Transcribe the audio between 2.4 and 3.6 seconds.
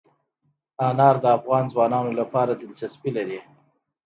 دلچسپي لري.